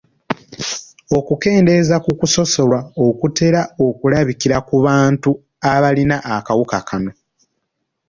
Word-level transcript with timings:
Okukendeeza 1.17 1.95
ku 2.05 2.11
kusosolwa 2.19 2.79
okutera 3.05 3.61
okulabikira 3.85 4.57
ku 4.67 4.75
bantu 4.85 5.31
abalina 5.73 6.17
akawuka 6.35 6.77
kano. 6.89 7.11